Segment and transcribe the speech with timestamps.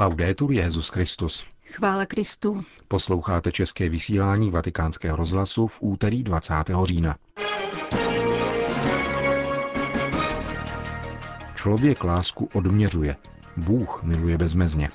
[0.00, 1.44] Laudetur Jezus Christus.
[1.66, 2.64] Chvála Kristu.
[2.88, 6.54] Posloucháte české vysílání Vatikánského rozhlasu v úterý 20.
[6.82, 7.16] října.
[11.54, 13.16] Člověk lásku odměřuje,
[13.56, 14.90] Bůh miluje bezmezně.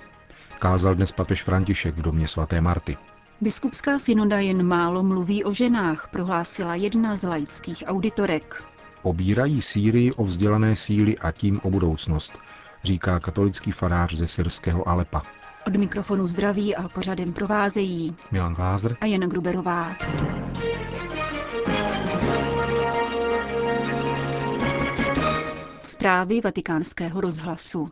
[0.60, 2.98] Kázal dnes papež František v domě svaté Marty.
[3.42, 8.64] Biskupská synoda jen málo mluví o ženách, prohlásila jedna z laických auditorek.
[9.02, 12.34] Obírají Sýrii o vzdělané síly a tím o budoucnost,
[12.86, 15.22] říká katolický farář ze syrského Alepa.
[15.68, 19.96] Od mikrofonu zdraví a pořadem provázejí Milan Glázer a Jana Gruberová.
[25.82, 27.90] Zprávy vatikánského rozhlasu.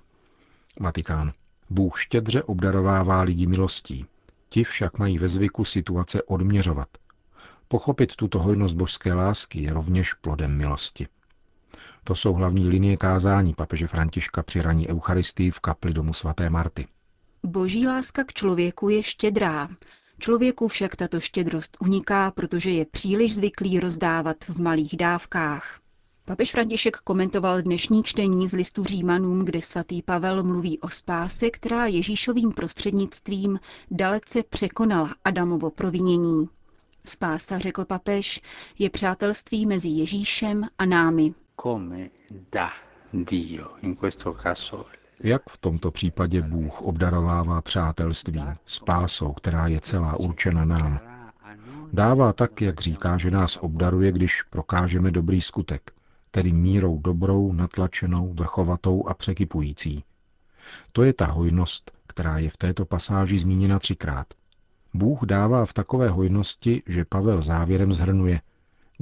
[0.79, 1.31] Vatikán.
[1.69, 4.05] Bůh štědře obdarovává lidi milostí.
[4.49, 6.87] Ti však mají ve zvyku situace odměřovat.
[7.67, 11.07] Pochopit tuto hojnost božské lásky je rovněž plodem milosti.
[12.03, 16.87] To jsou hlavní linie kázání papeže Františka při raní Eucharistii v kapli domu svaté Marty.
[17.43, 19.69] Boží láska k člověku je štědrá.
[20.19, 25.79] Člověku však tato štědrost uniká, protože je příliš zvyklý rozdávat v malých dávkách.
[26.25, 31.85] Papež František komentoval dnešní čtení z listu Římanům, kde svatý Pavel mluví o spáse, která
[31.85, 33.59] Ježíšovým prostřednictvím
[33.91, 36.49] dalece překonala Adamovo provinění.
[37.05, 38.41] Spása, řekl papež,
[38.79, 41.33] je přátelství mezi Ježíšem a námi.
[45.23, 50.99] Jak v tomto případě Bůh obdarovává přátelství, spásou, která je celá určena nám.
[51.93, 55.91] Dává tak, jak říká, že nás obdaruje, když prokážeme dobrý skutek,
[56.31, 60.03] tedy mírou dobrou, natlačenou, vrchovatou a překypující.
[60.91, 64.27] To je ta hojnost, která je v této pasáži zmíněna třikrát.
[64.93, 68.41] Bůh dává v takové hojnosti, že Pavel závěrem zhrnuje,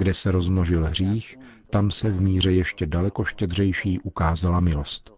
[0.01, 1.37] kde se rozmnožil hřích,
[1.69, 5.13] tam se v míře ještě daleko štědřejší ukázala milost.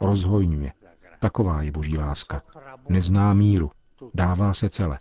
[0.00, 0.72] Rozhojňuje.
[1.18, 2.42] Taková je boží láska.
[2.88, 3.70] Nezná míru.
[4.14, 4.98] Dává se celé.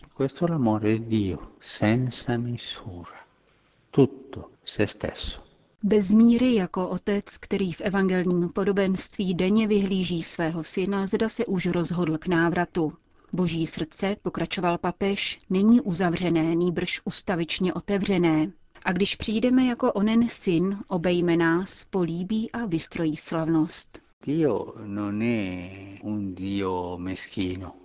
[5.84, 11.66] Bez míry jako otec, který v evangelním podobenství denně vyhlíží svého syna, zda se už
[11.66, 12.94] rozhodl k návratu.
[13.34, 18.52] Boží srdce, pokračoval papež, není uzavřené, nýbrž ustavičně otevřené.
[18.88, 24.02] A když přijdeme jako onen syn, obejme nás, políbí a vystrojí slavnost.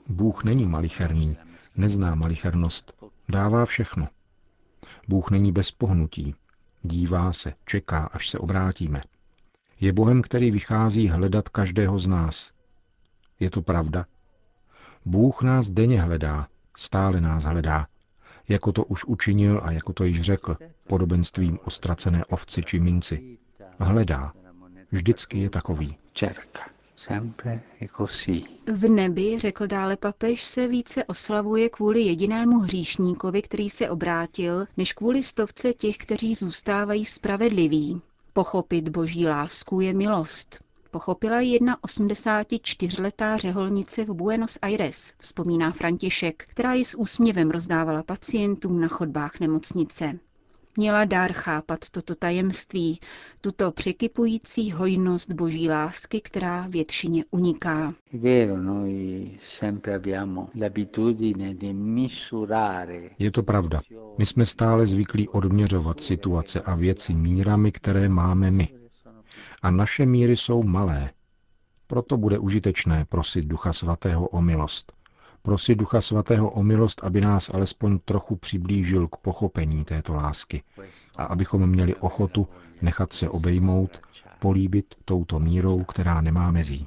[0.09, 1.37] Bůh není malicherný,
[1.77, 2.93] nezná malichernost,
[3.29, 4.09] dává všechno.
[5.09, 6.35] Bůh není bez pohnutí,
[6.83, 9.03] dívá se, čeká, až se obrátíme.
[9.81, 12.53] Je Bohem, který vychází hledat každého z nás.
[13.41, 14.07] Je to pravda?
[15.05, 17.87] Bůh nás denně hledá, stále nás hledá,
[18.49, 23.39] jako to už učinil a jako to již řekl, podobenstvím o ztracené ovci či minci.
[23.79, 24.33] Hledá.
[24.93, 25.97] Vždycky je takový.
[28.73, 34.93] V nebi, řekl dále papež, se více oslavuje kvůli jedinému hříšníkovi, který se obrátil, než
[34.93, 38.01] kvůli stovce těch, kteří zůstávají spravedliví.
[38.33, 40.62] Pochopit boží lásku je milost.
[40.95, 48.03] Pochopila ji jedna 84-letá řeholnice v Buenos Aires, vzpomíná František, která ji s úsměvem rozdávala
[48.03, 50.19] pacientům na chodbách nemocnice.
[50.77, 53.01] Měla dár chápat toto tajemství,
[53.41, 57.95] tuto překypující hojnost boží lásky, která většině uniká.
[63.19, 63.81] Je to pravda.
[64.19, 68.82] My jsme stále zvyklí odměřovat situace a věci mírami, které máme my.
[69.63, 71.11] A naše míry jsou malé.
[71.87, 74.93] Proto bude užitečné prosit Ducha Svatého o milost
[75.43, 80.63] prosit Ducha Svatého o milost, aby nás alespoň trochu přiblížil k pochopení této lásky
[81.17, 82.49] a abychom měli ochotu
[82.83, 84.01] nechat se obejmout,
[84.39, 86.87] políbit touto mírou, která nemá mezí.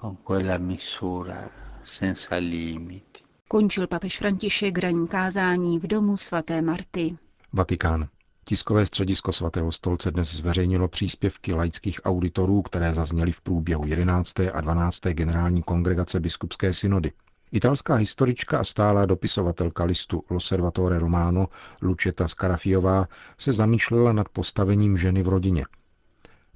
[3.47, 7.17] Končil papež František ranní kázání v domu svaté Marty.
[7.53, 8.07] Vatikán.
[8.47, 14.39] Tiskové středisko svatého stolce dnes zveřejnilo příspěvky laických auditorů, které zazněly v průběhu 11.
[14.53, 14.99] a 12.
[15.01, 17.11] generální kongregace biskupské synody.
[17.51, 21.47] Italská historička a stálá dopisovatelka listu L'Osservatore Romano
[21.81, 23.07] Lučeta Skarafiová
[23.37, 25.65] se zamýšlela nad postavením ženy v rodině.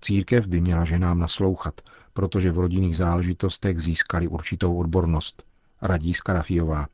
[0.01, 1.81] Církev by měla ženám naslouchat,
[2.13, 5.43] protože v rodinných záležitostech získali určitou odbornost,
[5.81, 6.87] radí Skarafiová.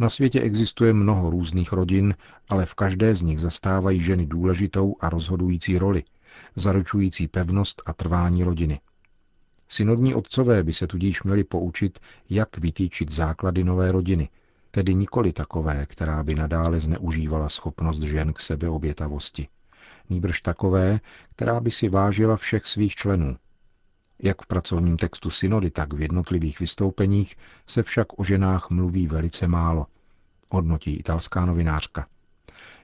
[0.00, 2.14] Na světě existuje mnoho různých rodin,
[2.48, 6.04] ale v každé z nich zastávají ženy důležitou a rozhodující roli,
[6.56, 8.80] zaručující pevnost a trvání rodiny.
[9.68, 11.98] Synodní otcové by se tudíž měli poučit,
[12.30, 14.28] jak vytýčit základy nové rodiny,
[14.70, 19.48] tedy nikoli takové, která by nadále zneužívala schopnost žen k sebeobětavosti.
[20.10, 21.00] Nýbrž takové,
[21.36, 23.36] která by si vážila všech svých členů.
[24.22, 27.36] Jak v pracovním textu synody, tak v jednotlivých vystoupeních
[27.66, 29.86] se však o ženách mluví velice málo,
[30.52, 32.06] hodnotí italská novinářka.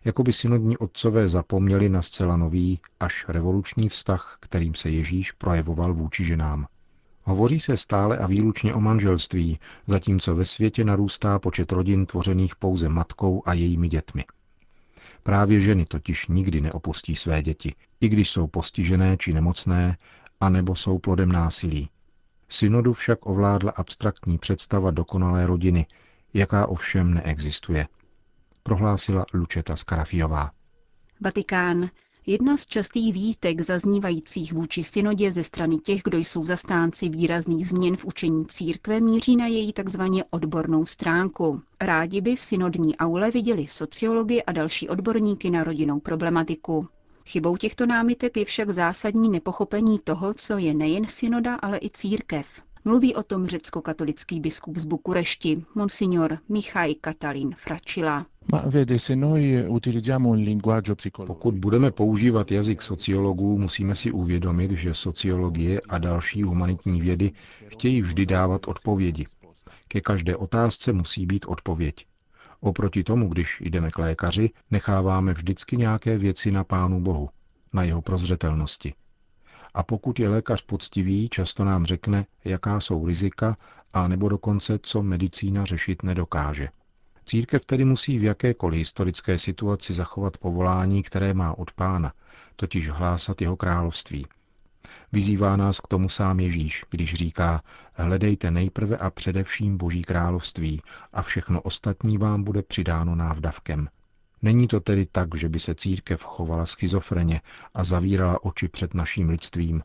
[0.04, 5.94] Jako by synodní otcové zapomněli na zcela nový, až revoluční vztah, kterým se Ježíš projevoval
[5.94, 6.66] vůči ženám.
[7.22, 12.88] Hovoří se stále a výlučně o manželství, zatímco ve světě narůstá počet rodin tvořených pouze
[12.88, 14.24] matkou a jejími dětmi.
[15.22, 19.96] Právě ženy totiž nikdy neopustí své děti, i když jsou postižené či nemocné,
[20.40, 21.88] anebo jsou plodem násilí.
[22.48, 25.86] Synodu však ovládla abstraktní představa dokonalé rodiny,
[26.34, 27.86] jaká ovšem neexistuje,
[28.62, 30.50] prohlásila Lučeta Skarafiová.
[31.20, 31.88] Vatikán.
[32.28, 37.96] Jedna z častých výtek zaznívajících vůči synodě ze strany těch, kdo jsou zastánci výrazných změn
[37.96, 41.62] v učení církve, míří na její takzvaně odbornou stránku.
[41.80, 46.88] Rádi by v synodní aule viděli sociology a další odborníky na rodinnou problematiku.
[47.26, 52.62] Chybou těchto námitek je však zásadní nepochopení toho, co je nejen synoda, ale i církev.
[52.84, 58.26] Mluví o tom řecko-katolický biskup z Bukurešti, monsignor Michaj Katalin Fračila.
[61.26, 67.32] Pokud budeme používat jazyk sociologů, musíme si uvědomit, že sociologie a další humanitní vědy
[67.66, 69.26] chtějí vždy dávat odpovědi.
[69.88, 72.06] Ke každé otázce musí být odpověď.
[72.60, 77.30] Oproti tomu, když jdeme k lékaři, necháváme vždycky nějaké věci na Pánu Bohu,
[77.72, 78.94] na jeho prozřetelnosti.
[79.74, 83.56] A pokud je lékař poctivý, často nám řekne, jaká jsou rizika,
[83.92, 86.68] a nebo dokonce, co medicína řešit nedokáže.
[87.24, 92.12] Církev tedy musí v jakékoliv historické situaci zachovat povolání, které má od pána,
[92.56, 94.26] totiž hlásat jeho království.
[95.12, 97.62] Vyzývá nás k tomu sám Ježíš, když říká,
[97.94, 103.88] hledejte nejprve a především Boží království a všechno ostatní vám bude přidáno návdavkem.
[104.42, 107.40] Není to tedy tak, že by se církev chovala schizofreně
[107.74, 109.82] a zavírala oči před naším lidstvím,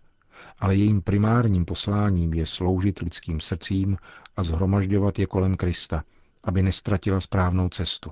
[0.60, 3.98] ale jejím primárním posláním je sloužit lidským srdcím
[4.38, 6.04] a zhromažďovat je kolem Krista,
[6.44, 8.12] aby nestratila správnou cestu.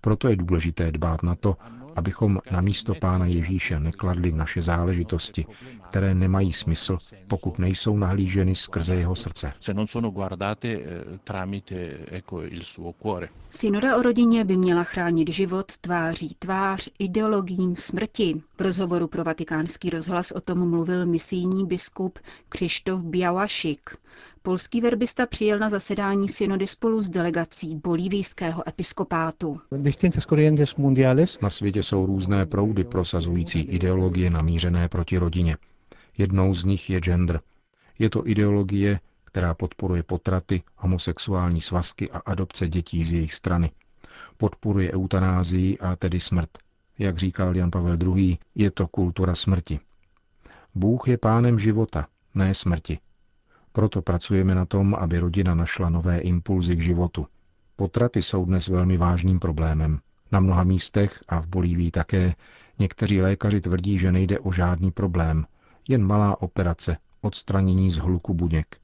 [0.00, 1.56] Proto je důležité dbát na to,
[1.96, 5.46] abychom na místo Pána Ježíše nekladli naše záležitosti,
[5.88, 9.52] které nemají smysl, pokud nejsou nahlíženy skrze jeho srdce.
[9.68, 9.74] Eh,
[13.50, 18.42] Synoda o rodině by měla chránit život tváří tvář ideologiím smrti.
[18.58, 23.90] V rozhovoru pro vatikánský rozhlas o tom mluvil misijní biskup Křištof Białašik.
[24.42, 29.60] Polský verbista přijel na zasedání synody spolu s delegací bolívijského episkopátu.
[31.42, 35.56] Na světě jsou různé proudy prosazující ideologie namířené proti rodině.
[36.18, 37.40] Jednou z nich je gender.
[37.98, 43.70] Je to ideologie, která podporuje potraty, homosexuální svazky a adopce dětí z jejich strany.
[44.36, 46.50] Podporuje eutanázii a tedy smrt.
[46.98, 49.80] Jak říkal Jan Pavel II., je to kultura smrti.
[50.74, 52.98] Bůh je pánem života, ne smrti.
[53.72, 57.26] Proto pracujeme na tom, aby rodina našla nové impulzy k životu.
[57.76, 60.00] Potraty jsou dnes velmi vážným problémem.
[60.32, 62.34] Na mnoha místech a v Bolívii také
[62.78, 65.46] někteří lékaři tvrdí, že nejde o žádný problém,
[65.88, 68.76] jen malá operace, odstranění z hluku buněk.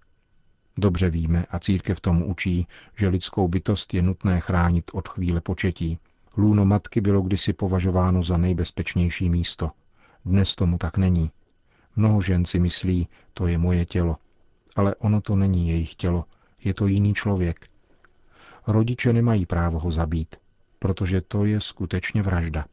[0.76, 2.66] Dobře víme a církev tomu učí,
[2.96, 5.98] že lidskou bytost je nutné chránit od chvíle početí.
[6.36, 9.70] Lůno matky bylo kdysi považováno za nejbezpečnější místo.
[10.24, 11.30] Dnes tomu tak není.
[11.96, 14.16] Mnoho žen si myslí, to je moje tělo.
[14.76, 16.24] Ale ono to není jejich tělo,
[16.64, 17.68] je to jiný člověk.
[18.66, 20.36] Rodiče nemají právo ho zabít,
[20.82, 22.64] protože to je skutečně vražda.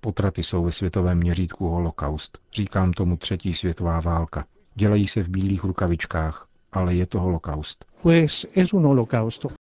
[0.00, 2.38] Potraty jsou ve světovém měřítku holokaust.
[2.52, 4.44] Říkám tomu třetí světová válka.
[4.74, 7.84] Dělají se v bílých rukavičkách, ale je to holokaust.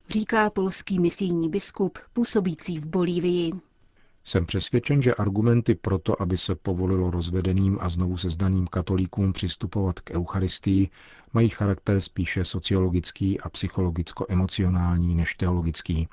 [0.09, 3.51] Říká polský misijní biskup působící v Bolívii.
[4.27, 9.99] Jsem přesvědčen, že argumenty pro to, aby se povolilo rozvedeným a znovu sezdaným katolíkům přistupovat
[9.99, 10.89] k Eucharistii,
[11.33, 16.07] mají charakter spíše sociologický a psychologicko-emocionální než teologický,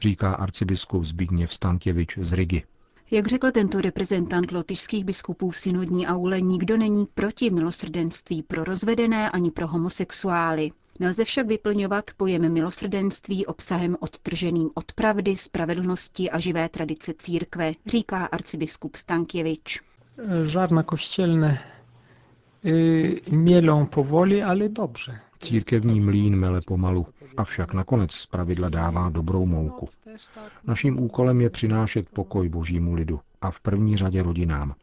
[0.00, 2.62] říká arcibiskup Zbigněv Stankěvič z Rigi.
[3.10, 9.30] Jak řekl tento reprezentant lotyšských biskupů v synodní aule, nikdo není proti milosrdenství pro rozvedené
[9.30, 10.70] ani pro homosexuály.
[11.00, 18.24] Nelze však vyplňovat pojem milosrdenství obsahem odtrženým od pravdy, spravedlnosti a živé tradice církve, říká
[18.26, 19.80] arcibiskup Stankěvič.
[20.44, 21.60] Žádná koštělné
[23.30, 25.20] mělou povoli, ale dobře.
[25.40, 29.88] Církevní mlín mele pomalu, avšak nakonec zpravidla dává dobrou mouku.
[30.64, 34.74] Naším úkolem je přinášet pokoj božímu lidu a v první řadě rodinám.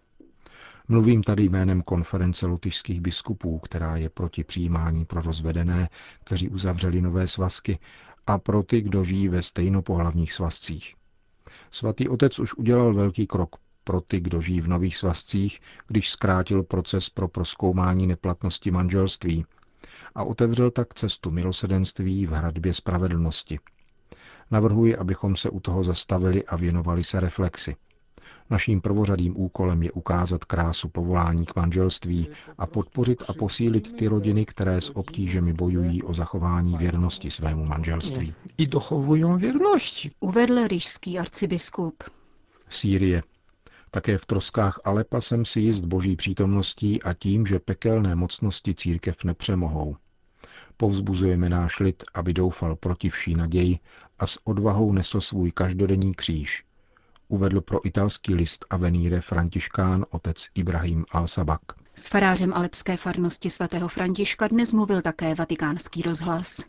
[0.88, 5.90] Mluvím tady jménem konference lotyšských biskupů, která je proti přijímání pro rozvedené,
[6.24, 7.80] kteří uzavřeli nové svazky,
[8.28, 10.96] a pro ty, kdo žijí ve stejnopohlavních svazcích.
[11.72, 13.56] Svatý otec už udělal velký krok.
[13.84, 19.46] pro ty, kdo žijí v nových svazcích, když zkrátil proces pro proskoumání neplatnosti manželství
[20.16, 23.60] a otevřel tak cestu milosedenství v hradbě spravedlnosti.
[24.52, 27.76] Navrhuji, abychom se u toho zastavili a věnovali se reflexi.
[28.50, 32.28] Naším prvořadým úkolem je ukázat krásu povolání k manželství
[32.58, 38.34] a podpořit a posílit ty rodiny, které s obtížemi bojují o zachování věrnosti svému manželství.
[38.58, 40.12] I dochovují věrnosti.
[40.20, 42.04] Uvedl ryšský arcibiskup.
[42.70, 43.24] Sýrie.
[43.92, 49.24] Také v troskách Alepa jsem si jist boží přítomností a tím, že pekelné mocnosti církev
[49.24, 49.96] nepřemohou.
[50.78, 53.80] Povzbuzujeme náš lid, aby doufal proti vší naději
[54.20, 56.64] a s odvahou nesl svůj každodenní kříž,
[57.28, 61.60] uvedl pro italský list Avenire františkán otec Ibrahim al-Sabak.
[61.96, 66.66] S farářem alepské farnosti svatého Františka dnes mluvil také vatikánský rozhlas.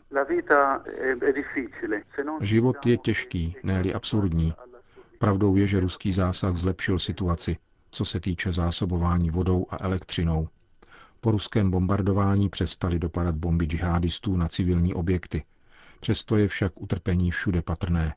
[2.41, 4.53] Život je těžký, ne absurdní.
[5.19, 7.57] Pravdou je, že ruský zásah zlepšil situaci,
[7.91, 10.47] co se týče zásobování vodou a elektřinou.
[11.21, 15.43] Po ruském bombardování přestali dopadat bomby džihadistů na civilní objekty.
[15.99, 18.15] Přesto je však utrpení všude patrné.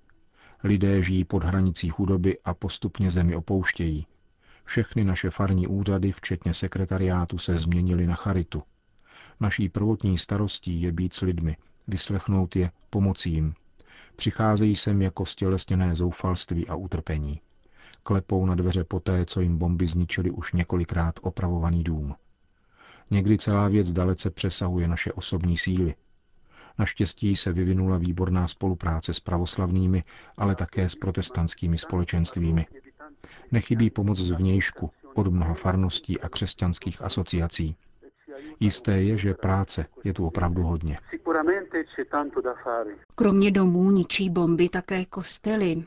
[0.64, 4.06] Lidé žijí pod hranicí chudoby a postupně zemi opouštějí.
[4.64, 8.62] Všechny naše farní úřady, včetně sekretariátu, se změnily na charitu.
[9.40, 11.56] Naší prvotní starostí je být s lidmi,
[11.88, 13.54] vyslechnout je, pomoci jim.
[14.16, 17.40] Přicházejí sem jako stělesněné zoufalství a utrpení.
[18.02, 22.14] Klepou na dveře poté, co jim bomby zničily už několikrát opravovaný dům.
[23.10, 25.94] Někdy celá věc dalece přesahuje naše osobní síly,
[26.78, 30.04] Naštěstí se vyvinula výborná spolupráce s pravoslavnými,
[30.36, 32.66] ale také s protestantskými společenstvími.
[33.52, 37.76] Nechybí pomoc zvnějšku od mnoha farností a křesťanských asociací.
[38.60, 40.98] Jisté je, že práce je tu opravdu hodně.
[43.14, 45.84] Kromě domů ničí bomby také kostely.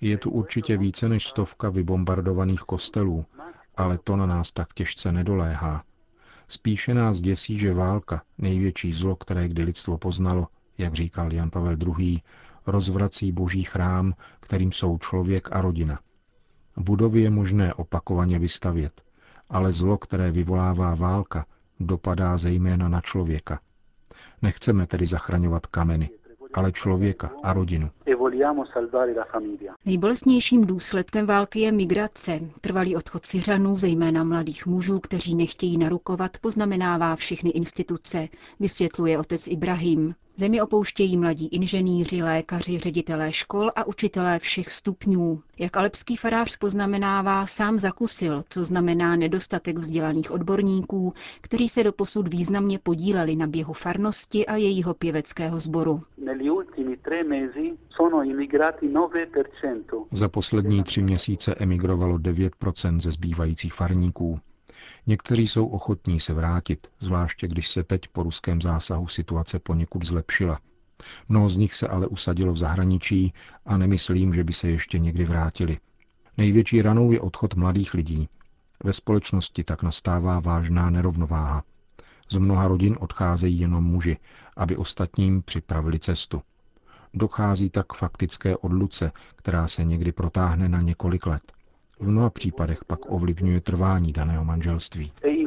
[0.00, 3.24] Je tu určitě více než stovka vybombardovaných kostelů,
[3.76, 5.84] ale to na nás tak těžce nedoléhá.
[6.48, 10.46] Spíše nás děsí, že válka, největší zlo, které kdy lidstvo poznalo,
[10.78, 12.20] jak říkal Jan Pavel II.,
[12.66, 16.00] rozvrací boží chrám, kterým jsou člověk a rodina.
[16.76, 19.02] Budovy je možné opakovaně vystavět,
[19.50, 21.46] ale zlo, které vyvolává válka,
[21.80, 23.60] dopadá zejména na člověka.
[24.42, 26.10] Nechceme tedy zachraňovat kameny,
[26.54, 27.90] ale člověka a rodinu.
[29.84, 32.40] Nejbolestnějším důsledkem války je migrace.
[32.60, 38.28] Trvalý odchod Syřanů, zejména mladých mužů, kteří nechtějí narukovat, poznamenává všechny instituce,
[38.60, 40.14] vysvětluje otec Ibrahim.
[40.38, 45.40] Zemi opouštějí mladí inženýři, lékaři, ředitelé škol a učitelé všech stupňů.
[45.58, 52.78] Jak alepský farář poznamenává, sám zakusil, co znamená nedostatek vzdělaných odborníků, kteří se doposud významně
[52.78, 56.00] podíleli na běhu farnosti a jejího pěveckého sboru.
[60.12, 64.40] Za poslední tři měsíce emigrovalo 9% ze zbývajících farníků.
[65.06, 70.60] Někteří jsou ochotní se vrátit, zvláště když se teď po ruském zásahu situace poněkud zlepšila.
[71.28, 73.32] Mnoho z nich se ale usadilo v zahraničí
[73.66, 75.78] a nemyslím, že by se ještě někdy vrátili.
[76.36, 78.28] Největší ranou je odchod mladých lidí.
[78.84, 81.62] Ve společnosti tak nastává vážná nerovnováha.
[82.30, 84.16] Z mnoha rodin odcházejí jenom muži,
[84.56, 86.42] aby ostatním připravili cestu.
[87.16, 91.42] Dochází tak k faktické odluce, která se někdy protáhne na několik let.
[92.00, 95.12] V mnoha případech pak ovlivňuje trvání daného manželství.
[95.24, 95.46] E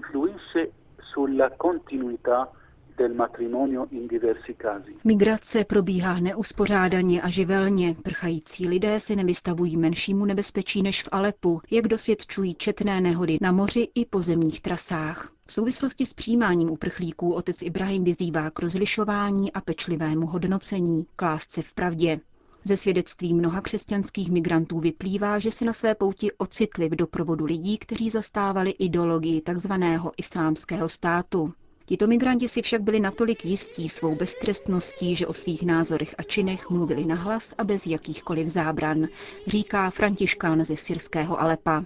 [5.04, 7.96] Migrace probíhá neuspořádaně a živelně.
[8.04, 13.88] Prchající lidé si nevystavují menšímu nebezpečí než v Alepu, jak dosvědčují četné nehody na moři
[13.96, 15.39] i pozemních trasách.
[15.50, 21.74] V souvislosti s přijímáním uprchlíků otec Ibrahim vyzývá k rozlišování a pečlivému hodnocení, klásce v
[21.74, 22.20] pravdě.
[22.64, 27.78] Ze svědectví mnoha křesťanských migrantů vyplývá, že si na své pouti ocitli v doprovodu lidí,
[27.78, 29.72] kteří zastávali ideologii tzv.
[30.18, 31.54] islámského státu.
[31.86, 36.70] Tito migranti si však byli natolik jistí svou beztrestností, že o svých názorech a činech
[36.70, 39.08] mluvili nahlas a bez jakýchkoliv zábran,
[39.48, 41.86] říká Františkán ze syrského Alepa.